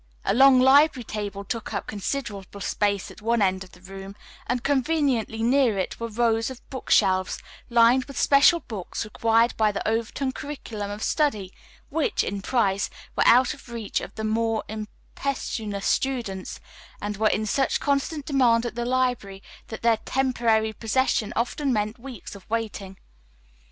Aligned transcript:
A 0.25 0.33
long 0.33 0.59
library 0.59 1.03
table 1.03 1.43
took 1.43 1.75
up 1.75 1.85
considerable 1.85 2.59
space 2.59 3.11
at 3.11 3.21
one 3.21 3.39
end 3.39 3.63
of 3.63 3.73
the 3.73 3.81
room, 3.81 4.15
and 4.47 4.63
conveniently 4.63 5.43
near 5.43 5.77
it 5.77 5.99
were 5.99 6.07
rows 6.07 6.49
of 6.49 6.67
book 6.71 6.89
shelves, 6.89 7.37
lined 7.69 8.05
with 8.05 8.17
special 8.17 8.61
books 8.61 9.05
required 9.05 9.55
by 9.57 9.71
the 9.71 9.87
Overton 9.87 10.31
curriculum 10.31 10.89
of 10.89 11.03
study, 11.03 11.53
which, 11.89 12.23
in 12.23 12.41
price, 12.41 12.89
were 13.15 13.27
out 13.27 13.53
of 13.53 13.69
reach 13.69 14.01
of 14.01 14.15
the 14.15 14.23
more 14.23 14.63
impecunious 14.67 15.85
students, 15.85 16.59
and 16.99 17.17
were 17.17 17.27
in 17.29 17.45
such 17.45 17.79
constant 17.79 18.25
demand 18.25 18.65
at 18.65 18.73
the 18.73 18.85
library 18.85 19.43
that 19.67 19.83
their 19.83 19.97
temporary 19.97 20.73
possession 20.73 21.31
often 21.35 21.71
meant 21.71 21.99
weeks 21.99 22.33
of 22.33 22.49
waiting. 22.49 22.97